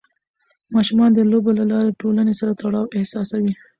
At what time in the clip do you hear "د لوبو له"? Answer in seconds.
1.13-1.63